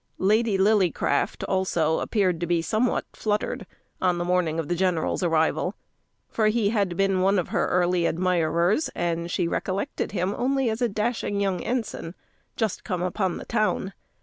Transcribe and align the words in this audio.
Lady 0.17 0.57
Lillycraft, 0.57 1.43
also, 1.47 1.99
appeared 1.99 2.39
to 2.39 2.47
be 2.47 2.59
somewhat 2.59 3.05
fluttered, 3.13 3.67
on 4.01 4.17
the 4.17 4.25
morning 4.25 4.57
of 4.57 4.67
the 4.67 4.73
general's 4.73 5.21
arrival, 5.21 5.75
for 6.27 6.47
he 6.47 6.69
had 6.69 6.97
been 6.97 7.21
one 7.21 7.37
of 7.37 7.49
her 7.49 7.67
early 7.67 8.07
admirers; 8.07 8.89
and 8.95 9.29
she 9.29 9.47
recollected 9.47 10.11
him 10.11 10.33
only 10.35 10.71
as 10.71 10.81
a 10.81 10.89
dashing 10.89 11.39
young 11.39 11.61
ensign, 11.63 12.15
just 12.57 12.83
come 12.83 13.03
upon 13.03 13.37
the 13.37 13.45
town. 13.45 13.93